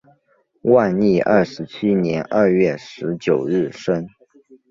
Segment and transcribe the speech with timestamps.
[0.63, 4.09] 万历二十七年二月十九日生。